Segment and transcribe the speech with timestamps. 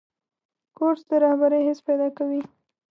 [0.77, 2.41] کورس د رهبرۍ حس پیدا کوي.